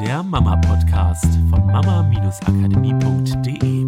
[0.00, 3.86] der Mama-Podcast von mama-akademie.de.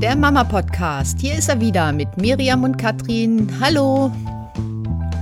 [0.00, 1.18] Der Mama-Podcast.
[1.20, 3.50] Hier ist er wieder mit Miriam und Katrin.
[3.60, 4.12] Hallo.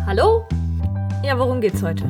[0.04, 0.46] Hallo?
[1.24, 2.04] Ja, worum geht's heute?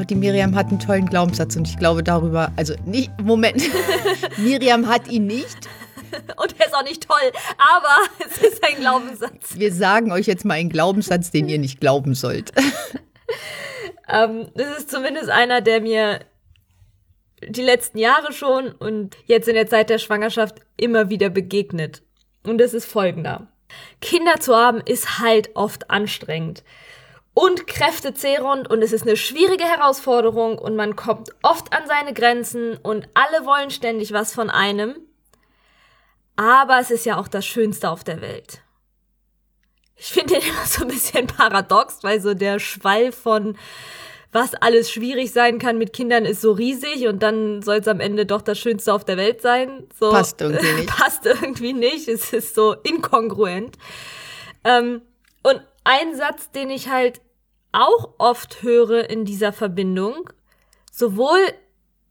[0.00, 3.62] Oh, die Miriam hat einen tollen Glaubenssatz und ich glaube darüber, also nicht, Moment,
[4.38, 5.68] Miriam hat ihn nicht.
[6.42, 9.58] Und er ist auch nicht toll, aber es ist ein Glaubenssatz.
[9.58, 12.54] Wir sagen euch jetzt mal einen Glaubenssatz, den ihr nicht glauben sollt.
[14.08, 16.20] ähm, das ist zumindest einer, der mir
[17.48, 22.02] die letzten Jahre schon und jetzt in der Zeit der Schwangerschaft immer wieder begegnet.
[22.46, 23.48] Und es ist folgender.
[24.00, 26.62] Kinder zu haben ist halt oft anstrengend
[27.34, 32.76] und kräftezehrend und es ist eine schwierige Herausforderung und man kommt oft an seine Grenzen
[32.76, 34.96] und alle wollen ständig was von einem.
[36.36, 38.60] Aber es ist ja auch das Schönste auf der Welt.
[39.96, 43.56] Ich finde den immer so ein bisschen paradox, weil so der Schwall von
[44.34, 48.00] was alles schwierig sein kann mit Kindern ist so riesig und dann soll es am
[48.00, 49.86] Ende doch das Schönste auf der Welt sein.
[49.98, 50.88] So, passt irgendwie nicht.
[50.98, 52.08] Passt irgendwie nicht.
[52.08, 53.78] Es ist so inkongruent.
[54.64, 55.02] Ähm,
[55.44, 57.20] und ein Satz, den ich halt
[57.70, 60.28] auch oft höre in dieser Verbindung,
[60.90, 61.38] sowohl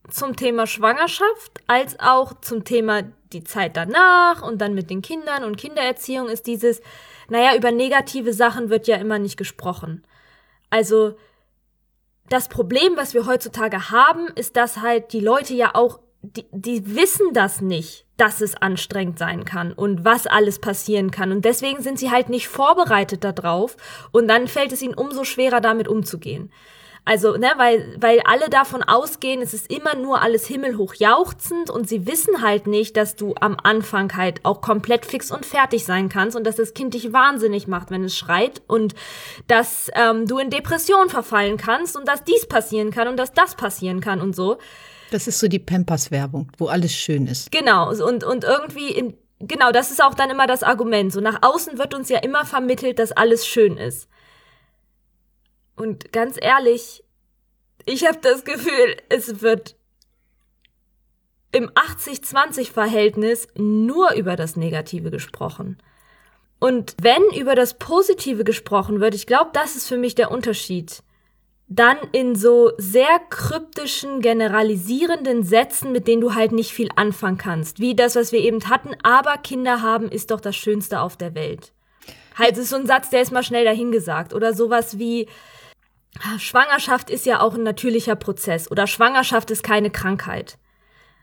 [0.10, 5.44] zum Thema Schwangerschaft als auch zum Thema die Zeit danach und dann mit den Kindern
[5.44, 6.82] und Kindererziehung ist dieses,
[7.28, 10.06] naja, über negative Sachen wird ja immer nicht gesprochen.
[10.70, 11.18] Also
[12.30, 16.96] das Problem, was wir heutzutage haben, ist, dass halt die Leute ja auch, die, die
[16.96, 21.32] wissen das nicht, dass es anstrengend sein kann und was alles passieren kann.
[21.32, 23.76] Und deswegen sind sie halt nicht vorbereitet darauf
[24.12, 26.52] und dann fällt es ihnen umso schwerer, damit umzugehen.
[27.06, 31.90] Also, ne, weil, weil alle davon ausgehen, es ist immer nur alles himmelhoch jauchzend und
[31.90, 36.08] sie wissen halt nicht, dass du am Anfang halt auch komplett fix und fertig sein
[36.08, 38.96] kannst und dass das Kind dich wahnsinnig macht, wenn es schreit und
[39.48, 43.56] dass ähm, du in Depression verfallen kannst und dass dies passieren kann und dass das
[43.56, 44.58] passieren kann und so.
[45.12, 47.52] Das ist so die Pampers-Werbung, wo alles schön ist.
[47.52, 51.12] Genau, und, und irgendwie in, genau, das ist auch dann immer das Argument.
[51.12, 54.08] So nach außen wird uns ja immer vermittelt, dass alles schön ist.
[55.76, 57.04] Und ganz ehrlich,
[57.86, 59.76] ich habe das Gefühl, es wird
[61.52, 65.78] im 80-20-Verhältnis nur über das Negative gesprochen.
[66.60, 71.04] Und wenn über das Positive gesprochen wird, ich glaube, das ist für mich der Unterschied,
[71.68, 77.80] dann in so sehr kryptischen, generalisierenden Sätzen, mit denen du halt nicht viel anfangen kannst.
[77.80, 81.36] Wie das, was wir eben hatten, aber Kinder haben ist doch das Schönste auf der
[81.36, 81.74] Welt.
[82.38, 84.34] Halt, es ist so ein Satz, der ist mal schnell dahingesagt.
[84.34, 85.28] Oder sowas wie,
[86.38, 90.58] Schwangerschaft ist ja auch ein natürlicher Prozess oder Schwangerschaft ist keine Krankheit.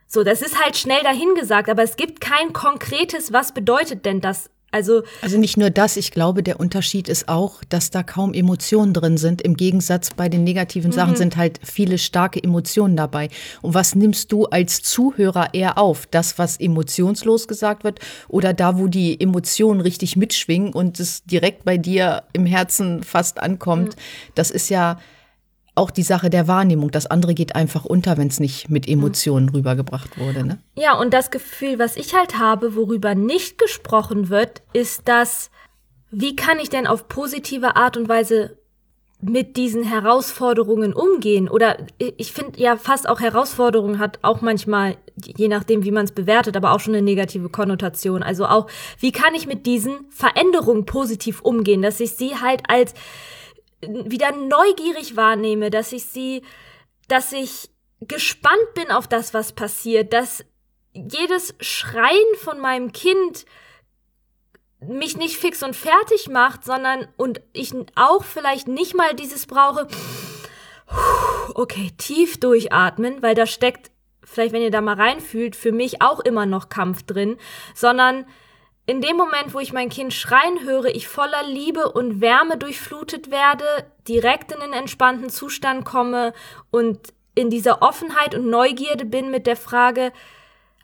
[0.06, 4.50] So, das ist halt schnell dahingesagt, aber es gibt kein konkretes, was bedeutet denn das
[4.70, 8.92] also, also nicht nur das, ich glaube, der Unterschied ist auch, dass da kaum Emotionen
[8.92, 9.42] drin sind.
[9.42, 11.18] Im Gegensatz bei den negativen Sachen mhm.
[11.18, 13.28] sind halt viele starke Emotionen dabei.
[13.62, 16.06] Und was nimmst du als Zuhörer eher auf?
[16.06, 17.98] Das, was emotionslos gesagt wird
[18.28, 23.40] oder da, wo die Emotionen richtig mitschwingen und es direkt bei dir im Herzen fast
[23.40, 23.96] ankommt?
[23.96, 24.00] Mhm.
[24.36, 24.98] Das ist ja
[25.74, 26.90] auch die Sache der Wahrnehmung.
[26.90, 30.44] Das andere geht einfach unter, wenn es nicht mit Emotionen rübergebracht wurde.
[30.44, 30.58] Ne?
[30.74, 35.50] Ja, und das Gefühl, was ich halt habe, worüber nicht gesprochen wird, ist das,
[36.10, 38.56] wie kann ich denn auf positive Art und Weise
[39.22, 41.48] mit diesen Herausforderungen umgehen?
[41.48, 46.12] Oder ich finde ja fast auch Herausforderungen hat auch manchmal, je nachdem, wie man es
[46.12, 48.22] bewertet, aber auch schon eine negative Konnotation.
[48.22, 48.66] Also auch,
[48.98, 52.94] wie kann ich mit diesen Veränderungen positiv umgehen, dass ich sie halt als
[53.82, 56.42] wieder neugierig wahrnehme, dass ich sie,
[57.08, 57.70] dass ich
[58.00, 60.44] gespannt bin auf das, was passiert, dass
[60.92, 63.44] jedes Schreien von meinem Kind
[64.80, 69.86] mich nicht fix und fertig macht, sondern und ich auch vielleicht nicht mal dieses brauche,
[71.54, 73.90] okay, tief durchatmen, weil da steckt,
[74.24, 77.36] vielleicht wenn ihr da mal reinfühlt, für mich auch immer noch Kampf drin,
[77.74, 78.26] sondern
[78.90, 83.30] in dem Moment, wo ich mein Kind schreien höre, ich voller Liebe und Wärme durchflutet
[83.30, 83.64] werde,
[84.08, 86.32] direkt in den entspannten Zustand komme
[86.72, 86.98] und
[87.36, 90.12] in dieser Offenheit und Neugierde bin mit der Frage,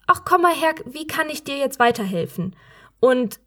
[0.06, 2.54] ach komm mal her, wie kann ich dir jetzt weiterhelfen?
[3.00, 3.40] Und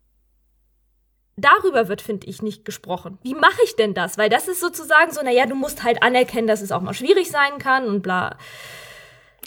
[1.38, 3.18] darüber wird, finde ich, nicht gesprochen.
[3.24, 4.18] Wie mache ich denn das?
[4.18, 7.31] Weil das ist sozusagen so, naja, du musst halt anerkennen, dass es auch mal schwierig
[7.31, 8.38] sein kann und bla.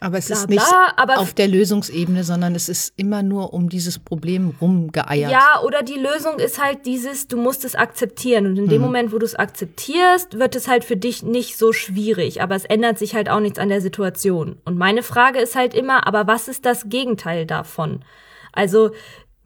[0.02, 3.69] Aber es bla, ist nicht bla, auf der Lösungsebene, sondern es ist immer nur um
[3.69, 5.31] dieses Problem rumgeeiert.
[5.31, 8.46] Ja, oder die Lösung ist halt dieses, du musst es akzeptieren.
[8.46, 8.87] Und in dem mhm.
[8.87, 12.43] Moment, wo du es akzeptierst, wird es halt für dich nicht so schwierig.
[12.43, 14.60] Aber es ändert sich halt auch nichts an der Situation.
[14.64, 18.04] Und meine Frage ist halt immer, aber was ist das Gegenteil davon?
[18.52, 18.90] Also,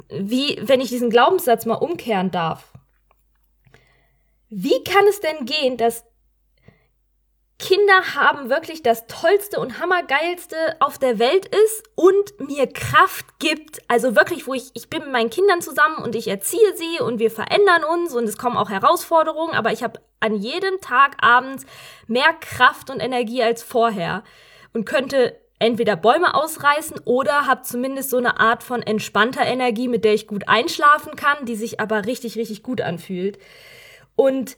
[0.08, 2.73] wie, wenn ich diesen Glaubenssatz mal umkehren darf.
[4.49, 6.05] Wie kann es denn gehen, dass
[7.58, 13.81] Kinder haben wirklich das Tollste und Hammergeilste auf der Welt ist und mir Kraft gibt.
[13.88, 17.19] Also wirklich, wo ich, ich bin mit meinen Kindern zusammen und ich erziehe sie und
[17.19, 21.64] wir verändern uns und es kommen auch Herausforderungen, aber ich habe an jedem Tag abends
[22.06, 24.23] mehr Kraft und Energie als vorher
[24.75, 30.05] und könnte entweder Bäume ausreißen oder habe zumindest so eine Art von entspannter Energie, mit
[30.05, 33.38] der ich gut einschlafen kann, die sich aber richtig, richtig gut anfühlt.
[34.14, 34.56] Und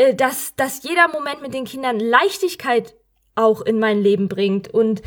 [0.00, 2.96] äh, dass, dass jeder Moment mit den Kindern Leichtigkeit
[3.34, 5.02] auch in mein Leben bringt und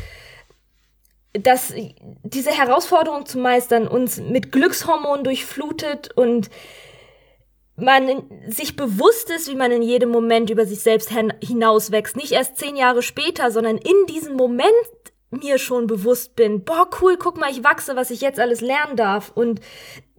[1.32, 1.74] dass
[2.22, 6.48] diese Herausforderung zu meistern uns mit Glückshormonen durchflutet und
[7.74, 11.10] man sich bewusst ist, wie man in jedem Moment über sich selbst
[11.40, 12.14] hinauswächst.
[12.14, 14.70] Nicht erst zehn Jahre später, sondern in diesem Moment
[15.30, 18.94] mir schon bewusst bin, boah, cool, guck mal, ich wachse, was ich jetzt alles lernen
[18.94, 19.32] darf.
[19.34, 19.60] Und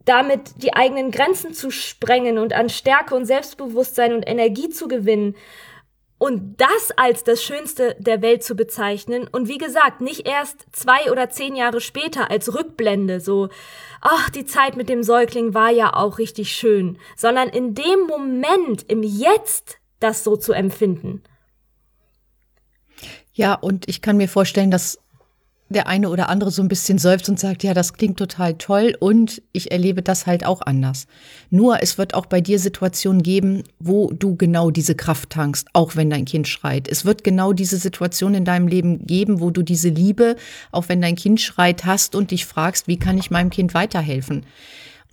[0.06, 5.36] damit die eigenen Grenzen zu sprengen und an Stärke und Selbstbewusstsein und Energie zu gewinnen
[6.18, 11.12] und das als das Schönste der Welt zu bezeichnen und wie gesagt, nicht erst zwei
[11.12, 13.50] oder zehn Jahre später als Rückblende, so,
[14.02, 18.84] ach, die Zeit mit dem Säugling war ja auch richtig schön, sondern in dem Moment,
[18.88, 21.22] im Jetzt, das so zu empfinden.
[23.34, 25.00] Ja, und ich kann mir vorstellen, dass
[25.70, 28.96] der eine oder andere so ein bisschen seufzt und sagt, ja, das klingt total toll
[29.00, 31.08] und ich erlebe das halt auch anders.
[31.50, 35.96] Nur es wird auch bei dir Situationen geben, wo du genau diese Kraft tankst, auch
[35.96, 36.88] wenn dein Kind schreit.
[36.88, 40.36] Es wird genau diese Situation in deinem Leben geben, wo du diese Liebe,
[40.72, 44.46] auch wenn dein Kind schreit, hast und dich fragst, wie kann ich meinem Kind weiterhelfen?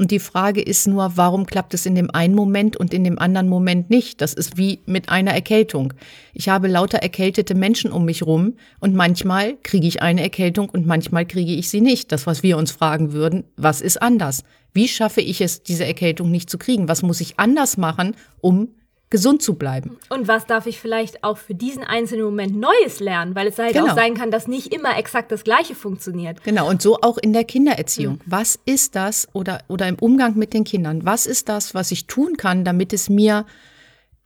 [0.02, 3.20] Und die Frage ist nur, warum klappt es in dem einen Moment und in dem
[3.20, 4.20] anderen Moment nicht?
[4.20, 5.94] Das ist wie mit einer Erkältung.
[6.34, 10.88] Ich habe lauter erkältete Menschen um mich rum und manchmal kriege ich eine Erkältung und
[10.88, 12.10] manchmal kriege ich sie nicht.
[12.10, 14.42] Das, was wir uns fragen würden, was ist anders?
[14.72, 16.88] Wie schaffe ich es, diese Erkältung nicht zu kriegen?
[16.88, 18.70] Was muss ich anders machen, um
[19.12, 19.98] gesund zu bleiben.
[20.08, 23.74] Und was darf ich vielleicht auch für diesen einzelnen Moment Neues lernen, weil es halt
[23.74, 23.88] genau.
[23.88, 26.42] auch sein kann, dass nicht immer exakt das Gleiche funktioniert.
[26.44, 28.14] Genau, und so auch in der Kindererziehung.
[28.14, 28.20] Mhm.
[28.24, 31.04] Was ist das oder, oder im Umgang mit den Kindern?
[31.04, 33.44] Was ist das, was ich tun kann, damit es mir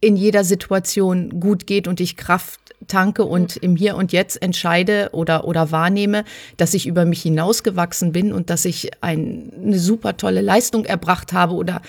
[0.00, 5.08] in jeder Situation gut geht und ich Kraft tanke und im Hier und Jetzt entscheide
[5.12, 6.24] oder, oder wahrnehme,
[6.58, 11.32] dass ich über mich hinausgewachsen bin und dass ich ein, eine super tolle Leistung erbracht
[11.32, 11.82] habe oder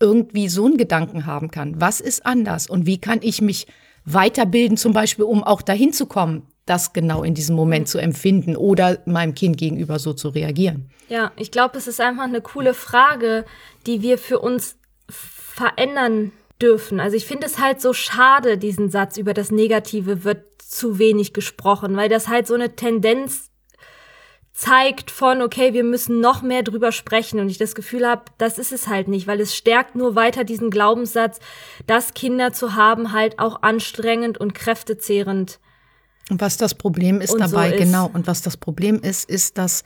[0.00, 1.80] irgendwie so einen Gedanken haben kann.
[1.80, 3.66] Was ist anders und wie kann ich mich
[4.04, 8.56] weiterbilden, zum Beispiel, um auch dahin zu kommen, das genau in diesem Moment zu empfinden
[8.56, 10.90] oder meinem Kind gegenüber so zu reagieren?
[11.08, 13.44] Ja, ich glaube, es ist einfach eine coole Frage,
[13.86, 14.76] die wir für uns
[15.08, 17.00] verändern dürfen.
[17.00, 21.32] Also ich finde es halt so schade, diesen Satz über das Negative wird zu wenig
[21.32, 23.49] gesprochen, weil das halt so eine Tendenz
[24.60, 28.58] zeigt von, okay, wir müssen noch mehr drüber sprechen und ich das Gefühl habe, das
[28.58, 31.40] ist es halt nicht, weil es stärkt nur weiter diesen Glaubenssatz,
[31.86, 35.60] dass Kinder zu haben halt auch anstrengend und kräftezehrend.
[36.28, 37.84] Und was das Problem ist dabei, so ist.
[37.84, 39.82] genau, und was das Problem ist, ist, dass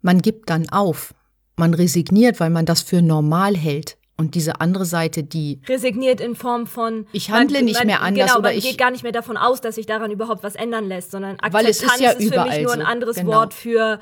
[0.00, 1.12] man gibt dann auf.
[1.56, 3.98] Man resigniert, weil man das für normal hält.
[4.16, 8.00] Und diese andere Seite, die resigniert in Form von ich handle man, nicht man, mehr
[8.00, 10.44] anders genau, oder man ich geht gar nicht mehr davon aus, dass sich daran überhaupt
[10.44, 13.16] was ändern lässt, sondern Akzeptanz weil es ist, ja ist für mich nur ein anderes
[13.16, 13.32] genau.
[13.32, 13.98] Wort für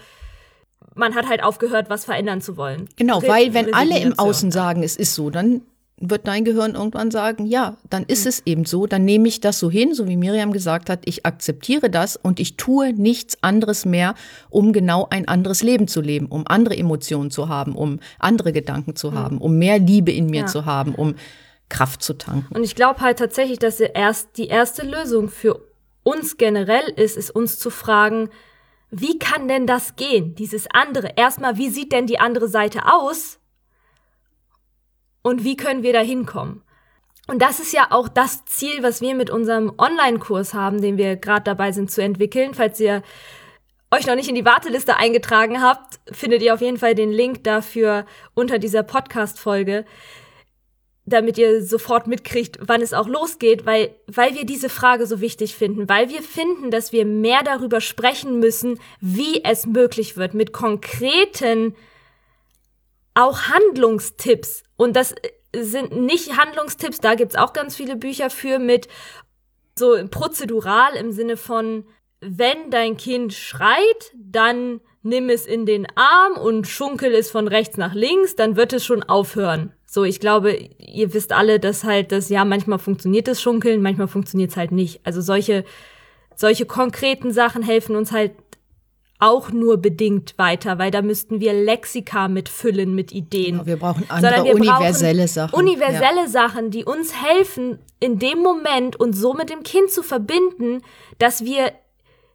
[0.95, 2.89] man hat halt aufgehört, was verändern zu wollen.
[2.97, 5.63] Genau, Re weil wenn alle im Außen sagen, es ist so, dann
[6.03, 8.29] wird dein Gehirn irgendwann sagen, ja, dann ist mhm.
[8.29, 11.25] es eben so, dann nehme ich das so hin, so wie Miriam gesagt hat, ich
[11.25, 14.15] akzeptiere das und ich tue nichts anderes mehr,
[14.51, 18.97] um genau ein anderes Leben zu leben, um andere Emotionen zu haben, um andere Gedanken
[18.97, 19.15] zu mhm.
[19.15, 20.47] haben, um mehr Liebe in mir ja.
[20.47, 21.15] zu haben, um
[21.69, 22.55] Kraft zu tanken.
[22.55, 25.61] Und ich glaube halt tatsächlich, dass erst die erste Lösung für
[26.03, 28.29] uns generell ist, ist uns zu fragen,
[28.91, 30.35] wie kann denn das gehen?
[30.35, 31.13] Dieses andere.
[31.17, 33.39] Erstmal, wie sieht denn die andere Seite aus?
[35.23, 36.63] Und wie können wir da hinkommen.
[37.29, 41.17] Und das ist ja auch das Ziel, was wir mit unserem Online-Kurs haben, den wir
[41.17, 42.53] gerade dabei sind zu entwickeln.
[42.53, 43.03] Falls ihr
[43.93, 47.45] euch noch nicht in die Warteliste eingetragen habt, findet ihr auf jeden Fall den Link
[47.45, 49.85] dafür unter dieser Podcast-Folge,
[51.05, 55.55] damit ihr sofort mitkriegt, wann es auch losgeht, weil, weil wir diese Frage so wichtig
[55.55, 60.53] finden, weil wir finden, dass wir mehr darüber sprechen müssen, wie es möglich wird, mit
[60.53, 61.77] konkreten
[63.15, 64.63] auch Handlungstipps.
[64.77, 65.15] Und das
[65.55, 68.89] sind nicht Handlungstipps, da gibt's auch ganz viele Bücher für mit
[69.79, 71.85] so prozedural im Sinne von,
[72.21, 77.77] wenn dein Kind schreit, dann nimm es in den Arm und schunkel es von rechts
[77.77, 79.73] nach links, dann wird es schon aufhören.
[79.85, 84.09] So, ich glaube, ihr wisst alle, dass halt das, ja, manchmal funktioniert das Schunkeln, manchmal
[84.09, 85.01] funktioniert es halt nicht.
[85.05, 85.65] Also solche,
[86.35, 88.33] solche konkreten Sachen helfen uns halt
[89.23, 93.53] auch nur bedingt weiter, weil da müssten wir Lexika mitfüllen mit Ideen.
[93.53, 95.55] Genau, wir brauchen andere wir universelle Sachen.
[95.55, 96.29] Universelle ja.
[96.29, 100.83] Sachen, die uns helfen, in dem Moment uns so mit dem Kind zu verbinden,
[101.19, 101.73] dass wir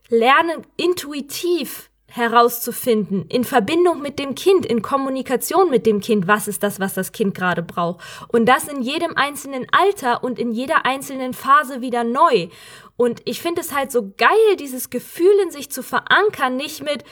[0.08, 6.64] lernen, intuitiv herauszufinden, in Verbindung mit dem Kind, in Kommunikation mit dem Kind, was ist
[6.64, 8.04] das, was das Kind gerade braucht.
[8.30, 12.48] Und das in jedem einzelnen Alter und in jeder einzelnen Phase wieder neu.
[12.96, 17.04] Und ich finde es halt so geil, dieses Gefühl in sich zu verankern, nicht mit,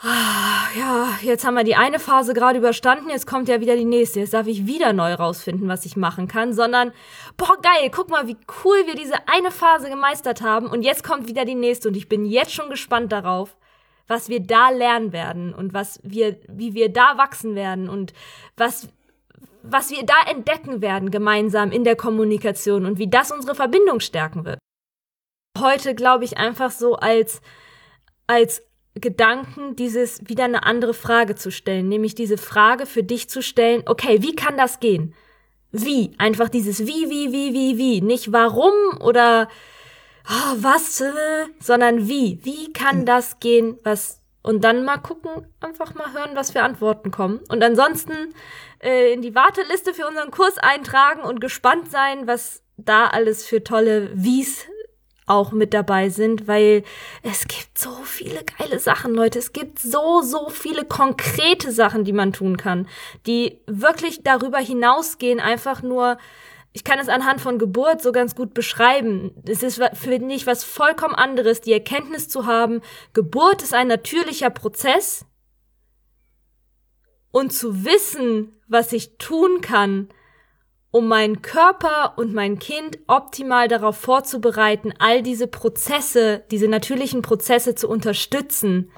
[0.00, 4.20] ja, jetzt haben wir die eine Phase gerade überstanden, jetzt kommt ja wieder die nächste.
[4.20, 6.92] Jetzt darf ich wieder neu rausfinden, was ich machen kann, sondern,
[7.36, 11.26] boah, geil, guck mal, wie cool wir diese eine Phase gemeistert haben und jetzt kommt
[11.26, 13.56] wieder die nächste und ich bin jetzt schon gespannt darauf,
[14.06, 18.12] was wir da lernen werden und was wir, wie wir da wachsen werden und
[18.56, 18.88] was,
[19.62, 24.44] was wir da entdecken werden gemeinsam in der Kommunikation und wie das unsere Verbindung stärken
[24.44, 24.60] wird.
[25.58, 27.42] Heute glaube ich einfach so als,
[28.28, 28.62] als
[29.00, 33.82] Gedanken, dieses wieder eine andere Frage zu stellen, nämlich diese Frage für dich zu stellen,
[33.86, 35.14] okay, wie kann das gehen?
[35.70, 36.12] Wie?
[36.18, 38.00] Einfach dieses wie, wie, wie, wie, wie.
[38.00, 39.48] Nicht warum oder
[40.28, 41.12] oh, was, äh,
[41.60, 42.40] sondern wie.
[42.42, 43.78] Wie kann das gehen?
[43.82, 44.22] Was?
[44.42, 47.40] Und dann mal gucken, einfach mal hören, was für Antworten kommen.
[47.48, 48.34] Und ansonsten
[48.82, 53.62] äh, in die Warteliste für unseren Kurs eintragen und gespannt sein, was da alles für
[53.62, 54.64] tolle Wies
[55.28, 56.82] auch mit dabei sind, weil
[57.22, 59.38] es gibt so viele geile Sachen, Leute.
[59.38, 62.88] Es gibt so, so viele konkrete Sachen, die man tun kann,
[63.26, 66.18] die wirklich darüber hinausgehen, einfach nur,
[66.72, 69.34] ich kann es anhand von Geburt so ganz gut beschreiben.
[69.46, 72.80] Es ist, finde ich, was vollkommen anderes, die Erkenntnis zu haben,
[73.12, 75.24] Geburt ist ein natürlicher Prozess
[77.30, 80.08] und zu wissen, was ich tun kann,
[80.98, 87.76] um meinen Körper und mein Kind optimal darauf vorzubereiten, all diese Prozesse, diese natürlichen Prozesse
[87.76, 88.90] zu unterstützen,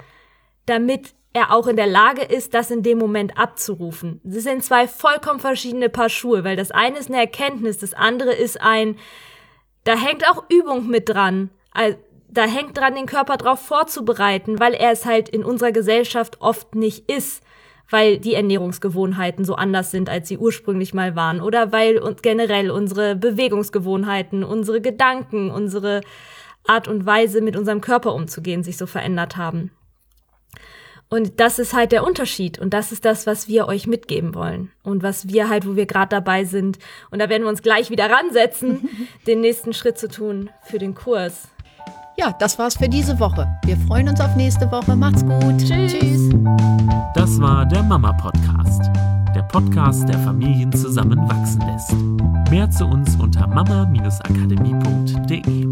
[0.65, 4.19] damit er auch in der Lage ist, das in dem Moment abzurufen.
[4.23, 8.33] Das sind zwei vollkommen verschiedene Paar Schuhe, weil das eine ist eine Erkenntnis, das andere
[8.33, 8.97] ist ein,
[9.83, 11.51] da hängt auch Übung mit dran.
[12.29, 16.73] Da hängt dran, den Körper darauf vorzubereiten, weil er es halt in unserer Gesellschaft oft
[16.73, 17.43] nicht ist
[17.91, 23.15] weil die Ernährungsgewohnheiten so anders sind, als sie ursprünglich mal waren oder weil generell unsere
[23.15, 26.01] Bewegungsgewohnheiten, unsere Gedanken, unsere
[26.65, 29.71] Art und Weise mit unserem Körper umzugehen sich so verändert haben.
[31.09, 34.71] Und das ist halt der Unterschied und das ist das, was wir euch mitgeben wollen
[34.81, 36.79] und was wir halt, wo wir gerade dabei sind.
[37.09, 38.87] Und da werden wir uns gleich wieder ransetzen,
[39.27, 41.49] den nächsten Schritt zu tun für den Kurs.
[42.17, 43.47] Ja, das war's für diese Woche.
[43.65, 44.95] Wir freuen uns auf nächste Woche.
[44.95, 45.57] Macht's gut.
[45.57, 45.93] Tschüss.
[45.93, 46.29] Tschüss.
[47.15, 48.83] Das war der Mama Podcast.
[49.33, 51.95] Der Podcast, der Familien zusammenwachsen lässt.
[52.51, 55.67] Mehr zu uns unter mama-akademie.de.